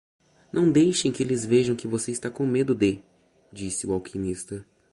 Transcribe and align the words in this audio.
"Não 0.51 0.71
deixe 0.71 1.11
que 1.11 1.21
eles 1.21 1.45
vejam 1.45 1.75
que 1.75 1.87
você 1.87 2.11
está 2.11 2.27
com 2.27 2.43
medo 2.43 2.73
de?", 2.73 3.03
disse 3.53 3.85
o 3.85 3.93
alquimista. 3.93 4.65